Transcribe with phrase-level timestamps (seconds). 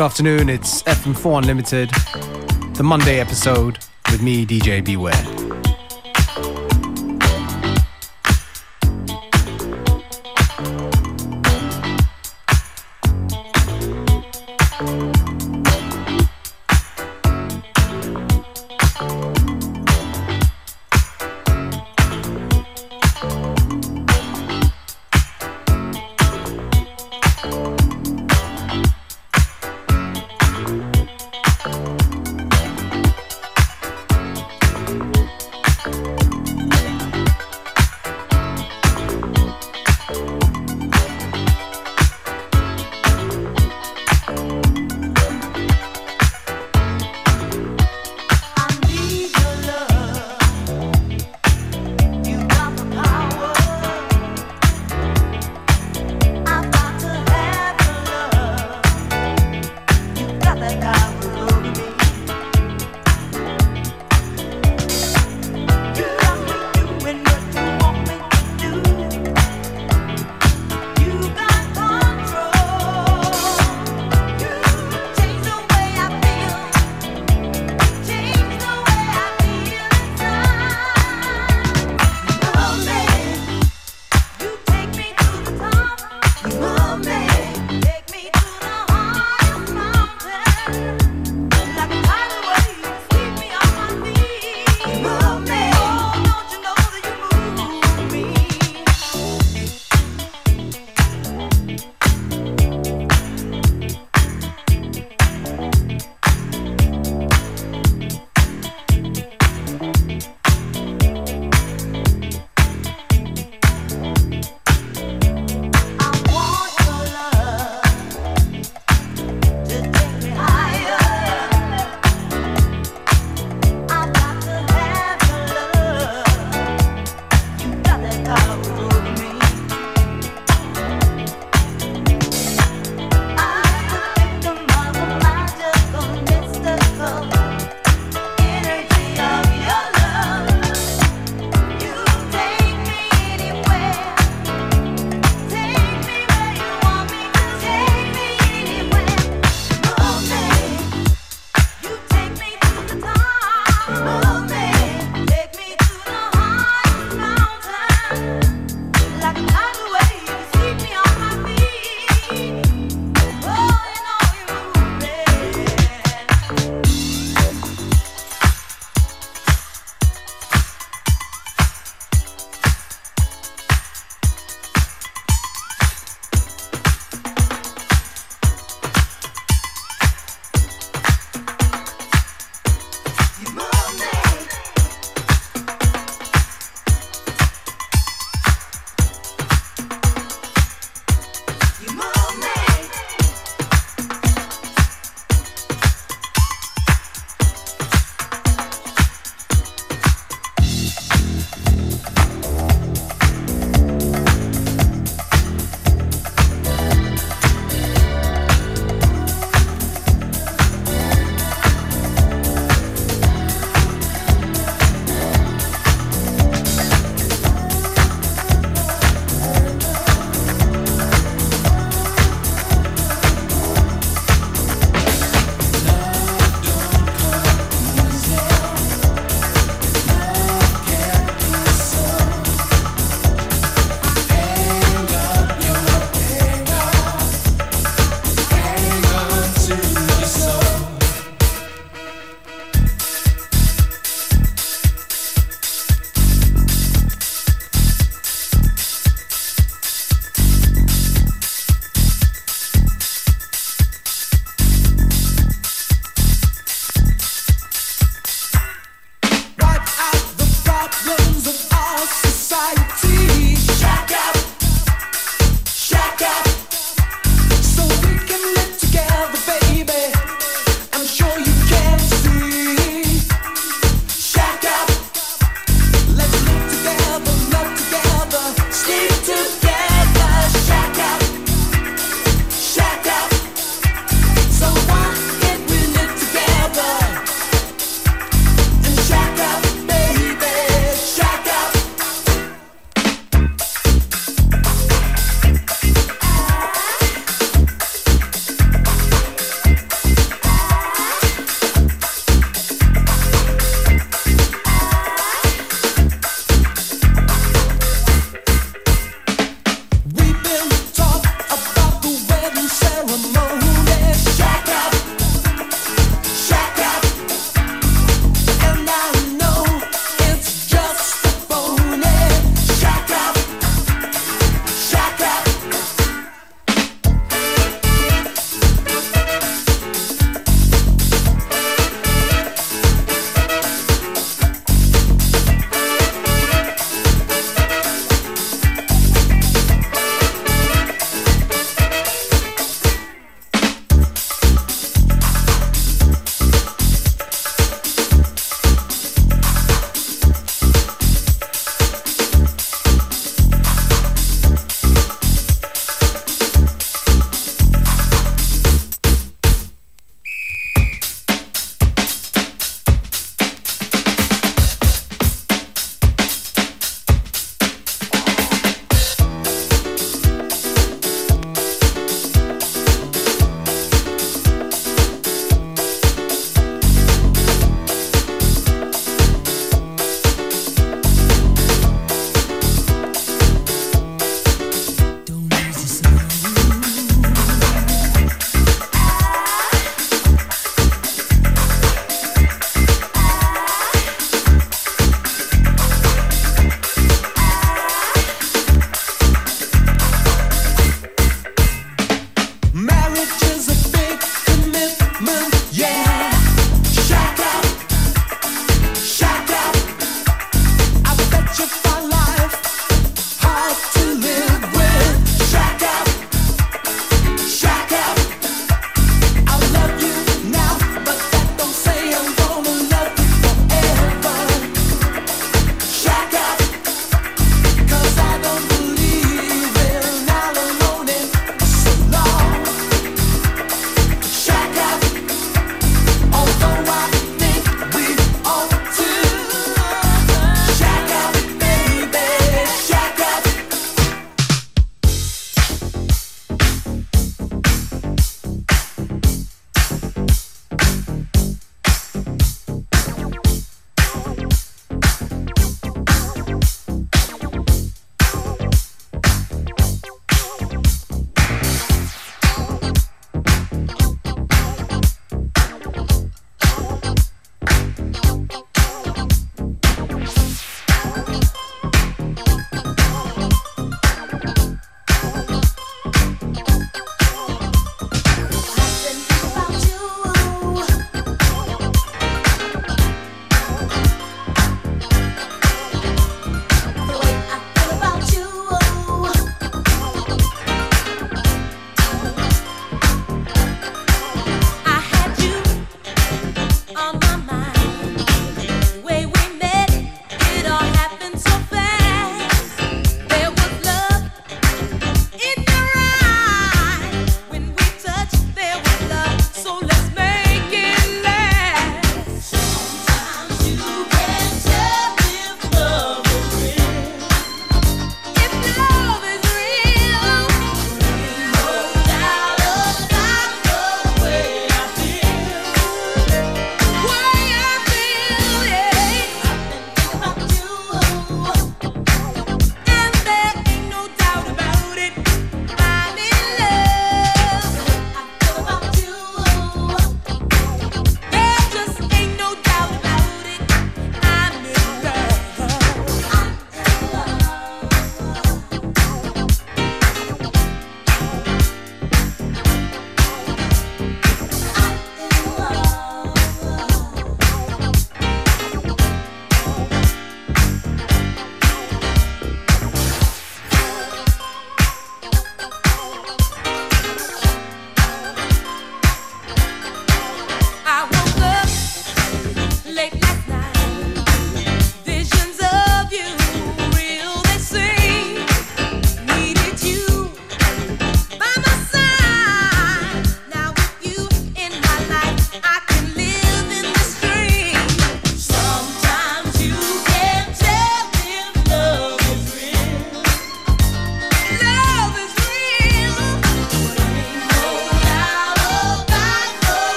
[0.00, 1.90] Good afternoon, it's FM4 Unlimited,
[2.74, 3.80] the Monday episode
[4.10, 5.49] with me, DJ Beware.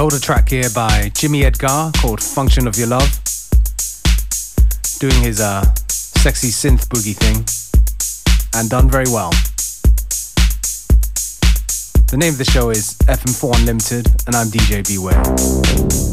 [0.00, 3.20] Older track here by Jimmy Edgar called Function of Your Love.
[4.98, 7.44] Doing his uh, sexy synth boogie thing.
[8.54, 9.30] And done very well.
[12.10, 16.09] The name of the show is FM4 Unlimited, and I'm DJ Beware.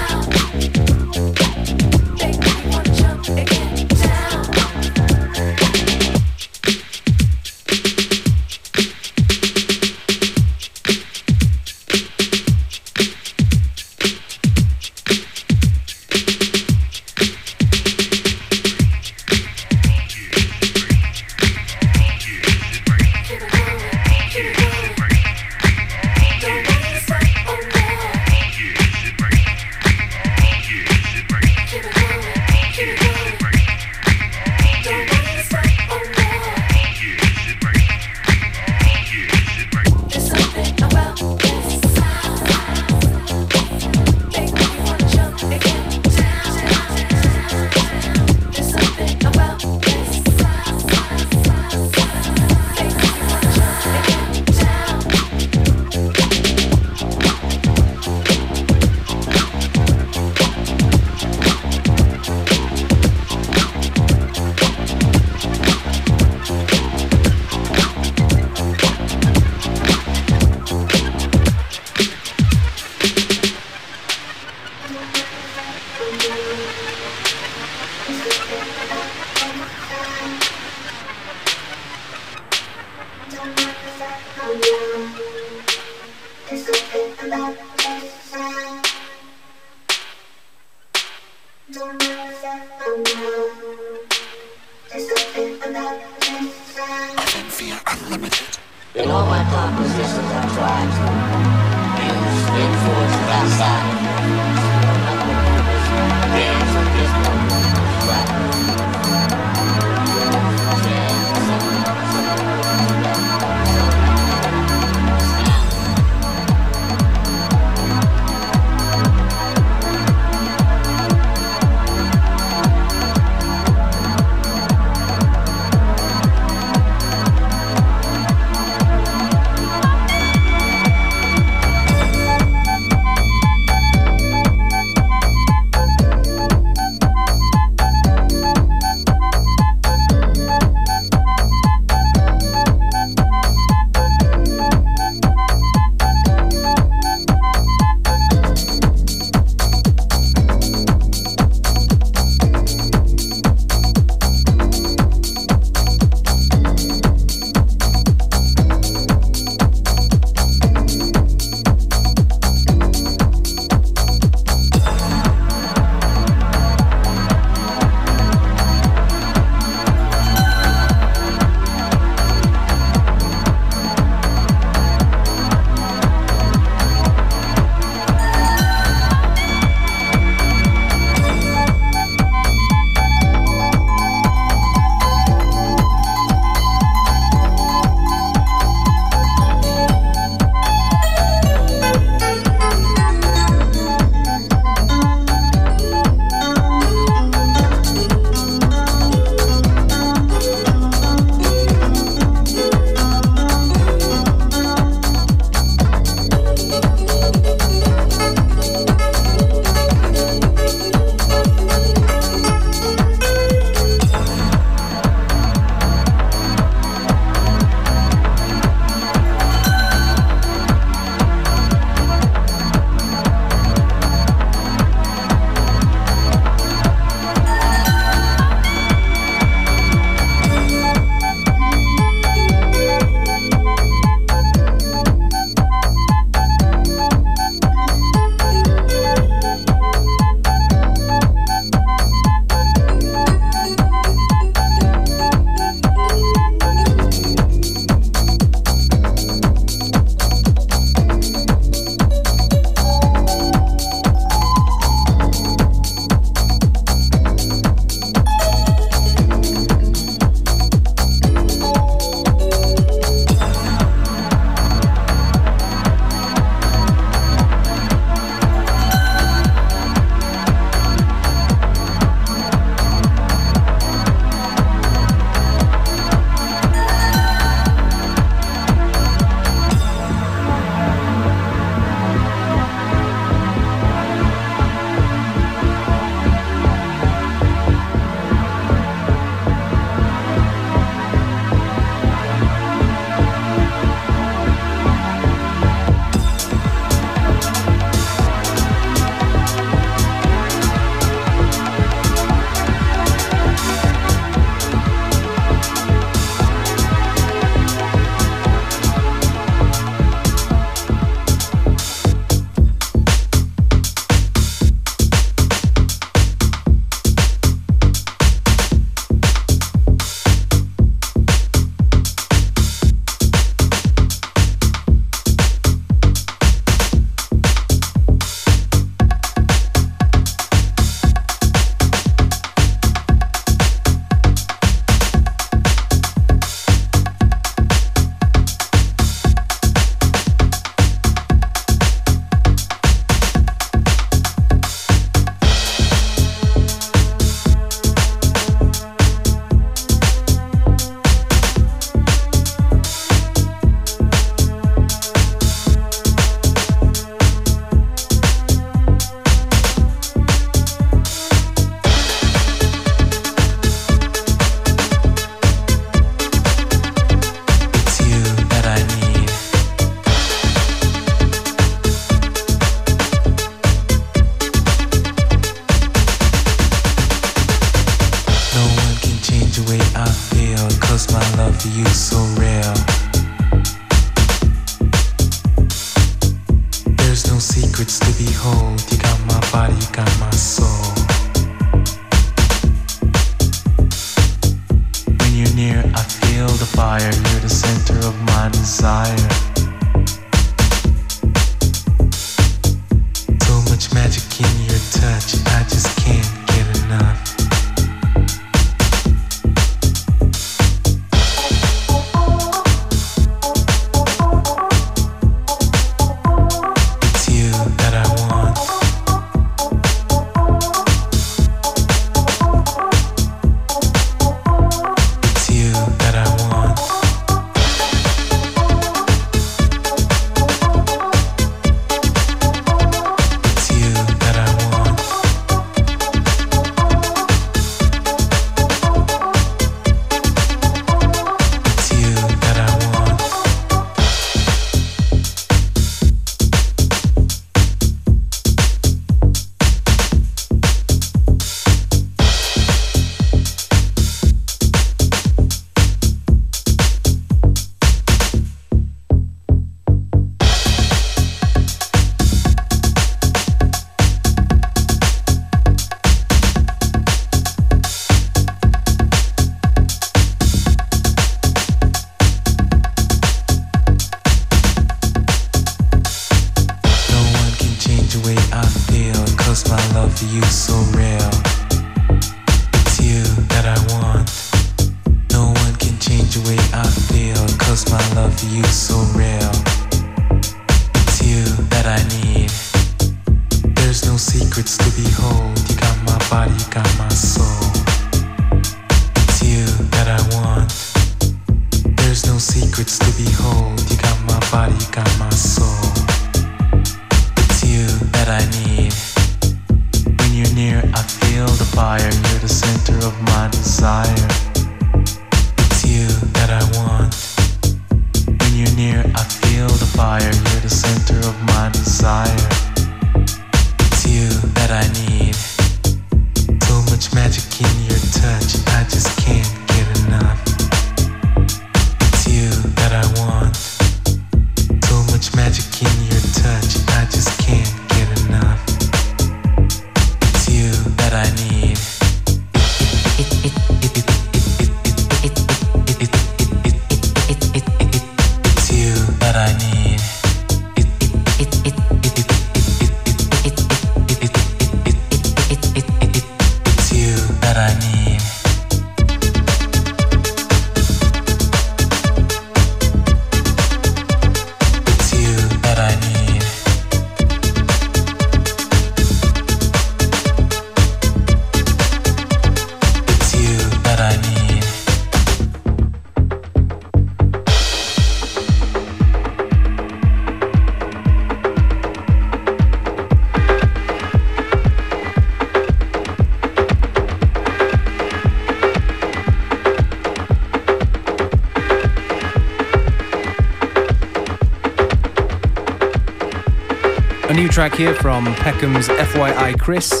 [597.60, 600.00] track here from Peckham's FYI Chris.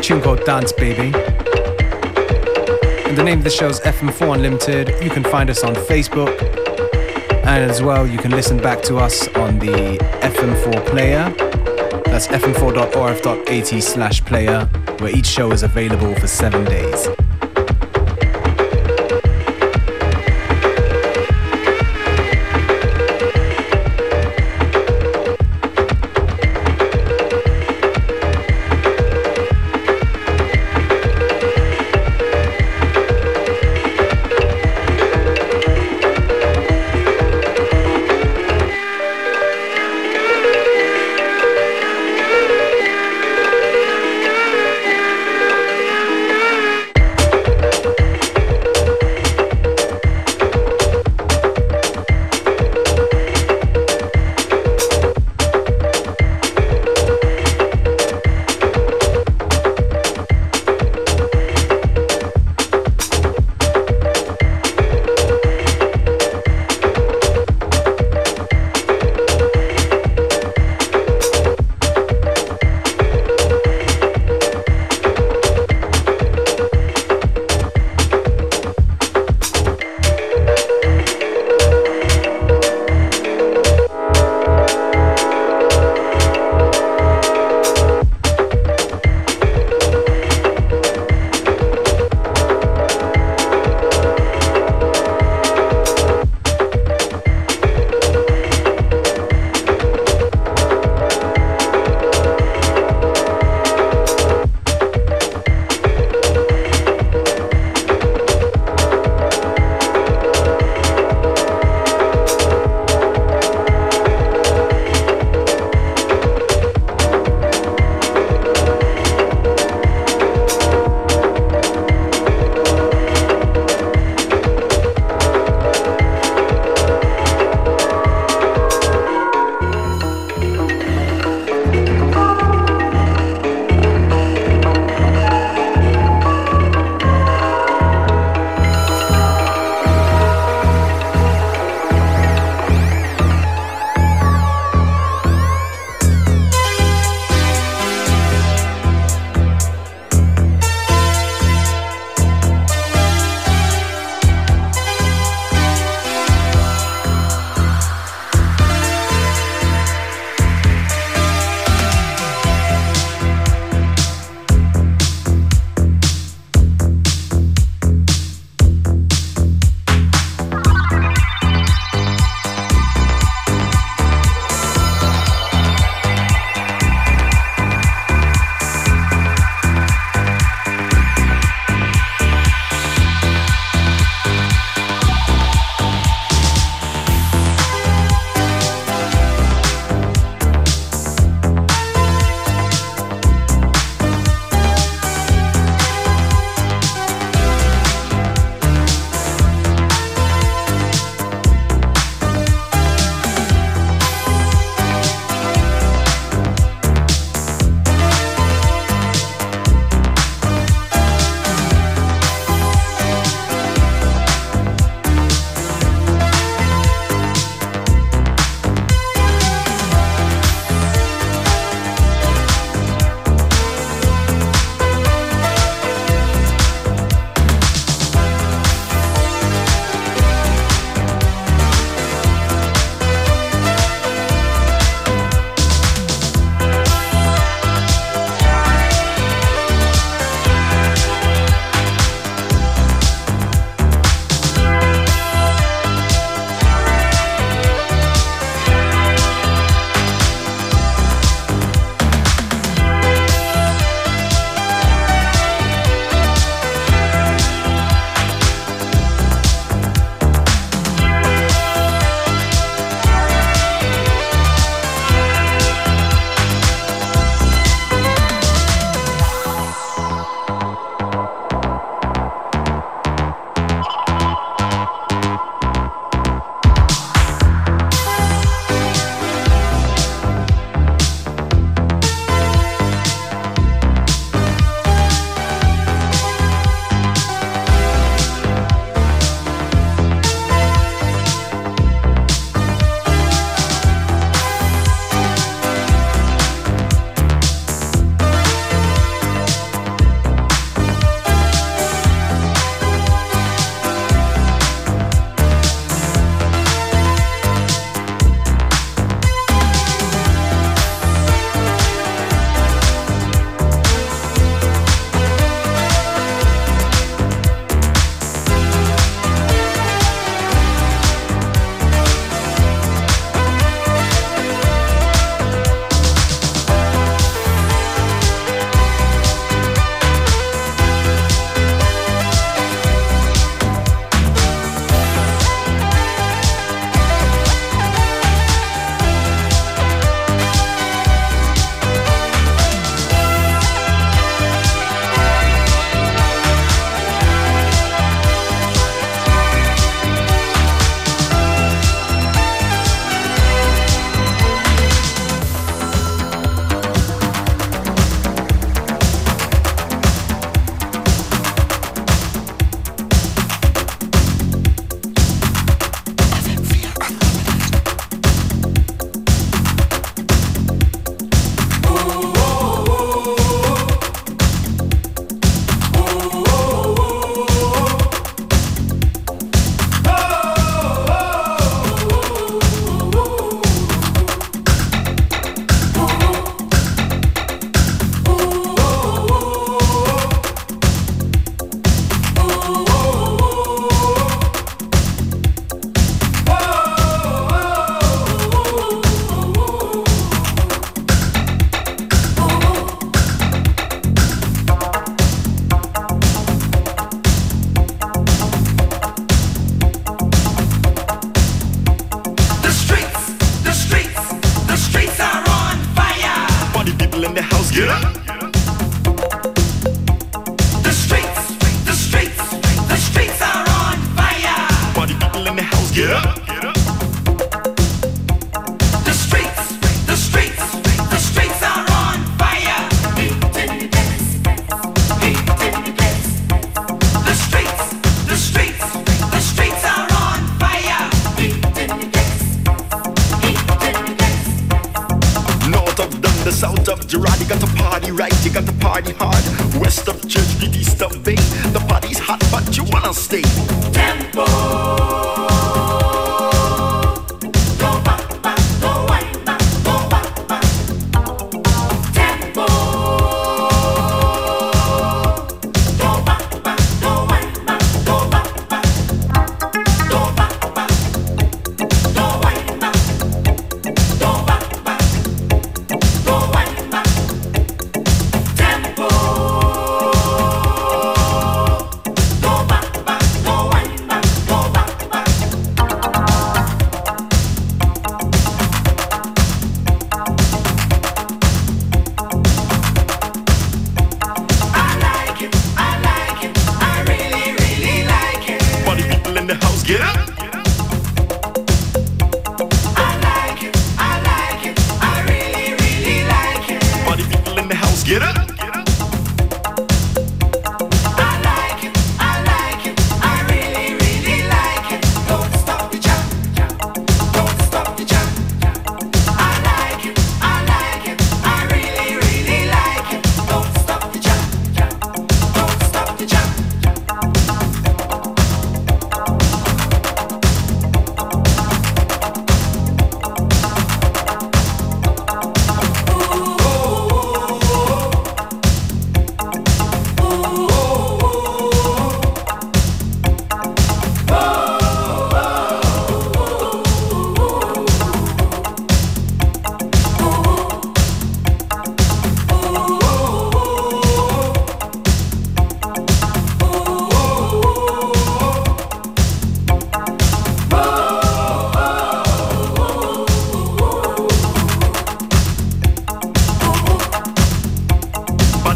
[0.00, 1.12] tune called Dance Baby.
[3.08, 4.90] And the name of the show is FM4 Unlimited.
[5.02, 6.40] You can find us on Facebook.
[7.44, 11.34] And as well, you can listen back to us on the FM4 player.
[12.04, 14.66] That's fm4.orf.at slash player,
[15.00, 17.08] where each show is available for seven days.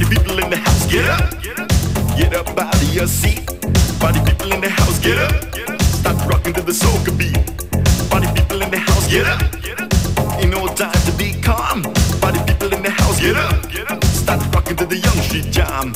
[0.08, 1.30] people in the house, get up.
[2.16, 3.46] Get up out of your seat.
[4.00, 5.80] Party people in the house, get up.
[5.80, 7.36] Stop rocking to the soca beat.
[8.10, 9.42] Party people in the house, get up.
[10.40, 11.82] Ain't no time to be calm.
[12.20, 14.04] Party people in the house, get up.
[14.04, 15.92] Start rocking to the young street jam.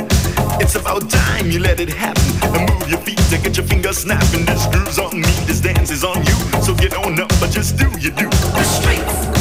[0.61, 2.23] It's about time you let it happen.
[2.55, 4.45] And move your feet and get your fingers snapping.
[4.45, 6.37] This groove's on me, this dance is on you.
[6.63, 8.29] So get on up, but just do you do.
[8.29, 9.32] The streets.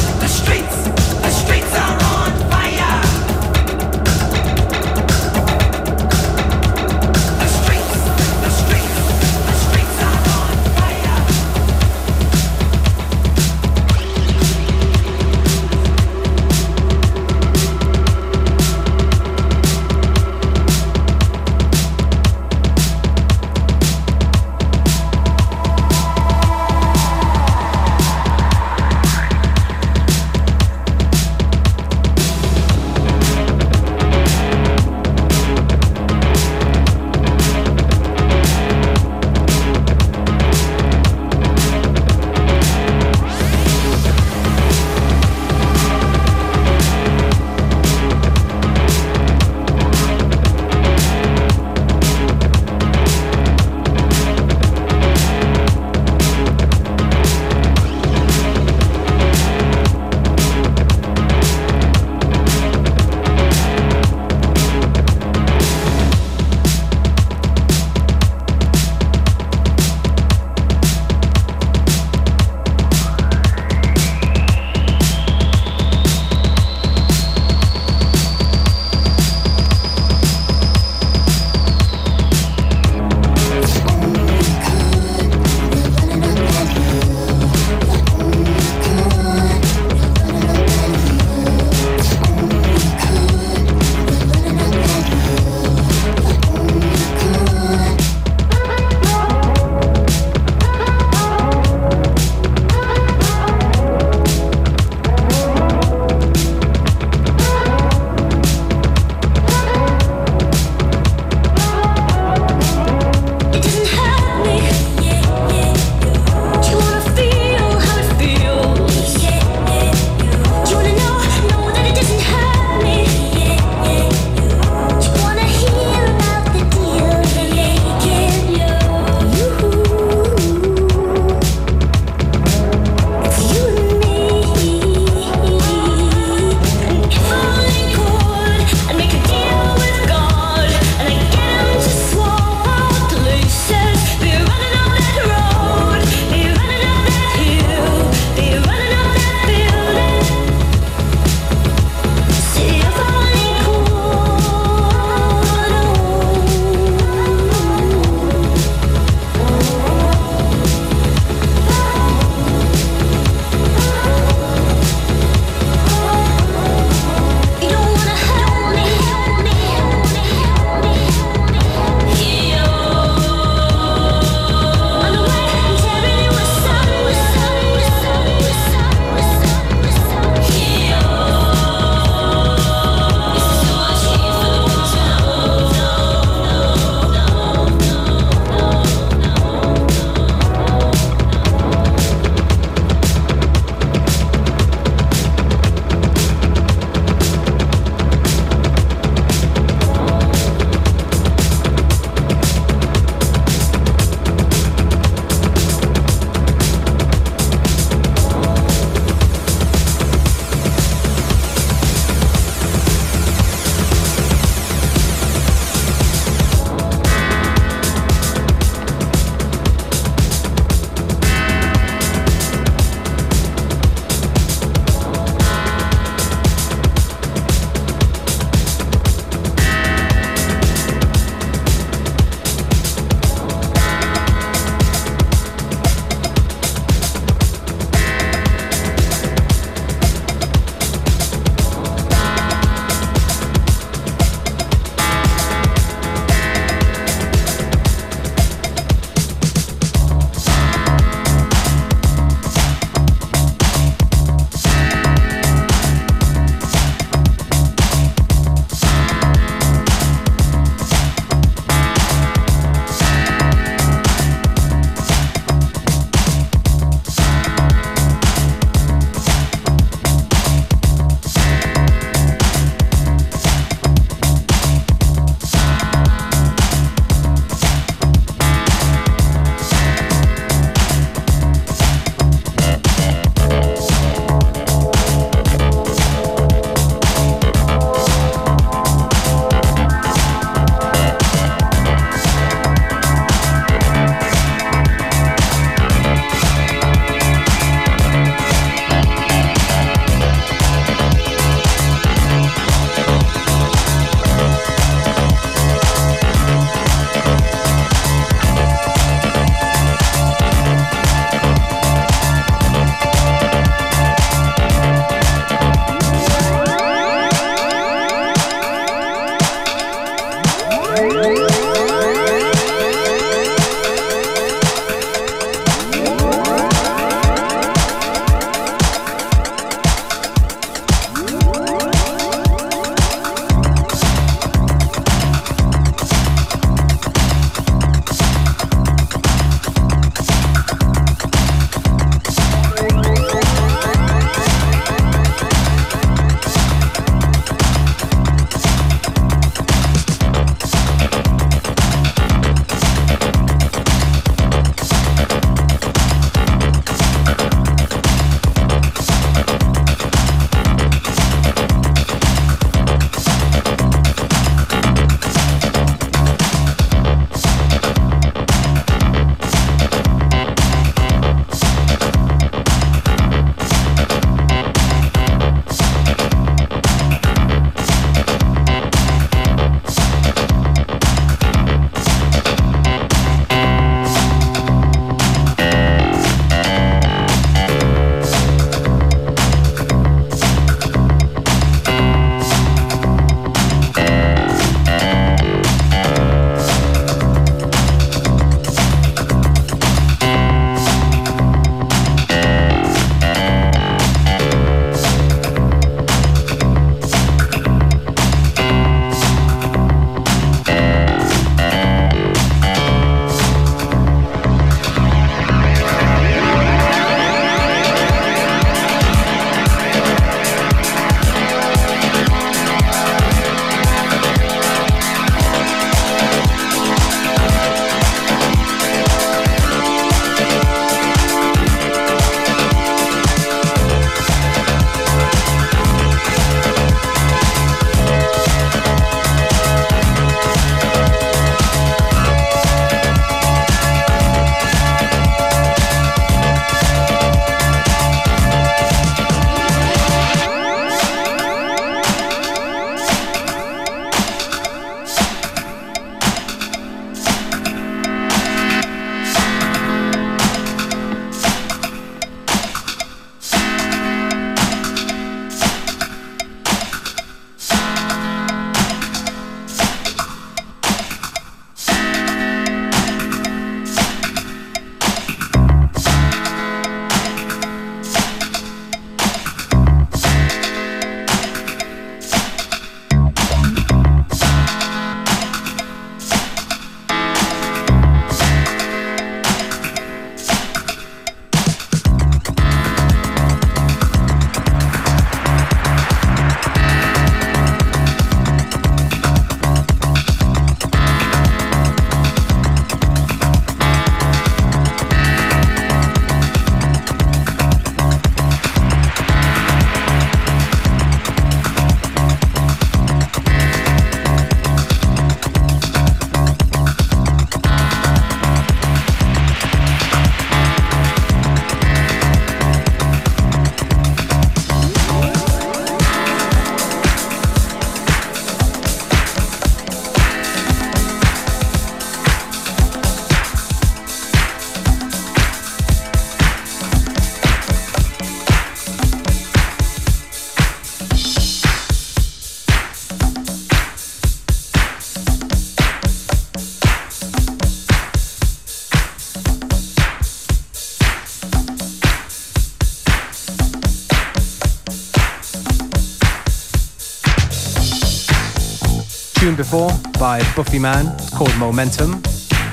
[559.52, 562.22] Tune before by Buffy Man, called Momentum.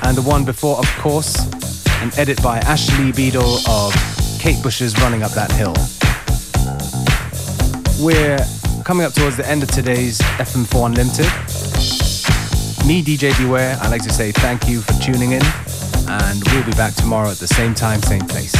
[0.03, 1.36] And the one before, of course,
[2.01, 3.93] an edit by Ashley Beedle of
[4.39, 5.73] Kate Bush's Running Up That Hill.
[7.99, 8.39] We're
[8.86, 11.25] coming up towards the end of today's FM4 Unlimited.
[12.88, 15.43] Me, DJ Beware, I'd like to say thank you for tuning in,
[16.07, 18.55] and we'll be back tomorrow at the same time, same place.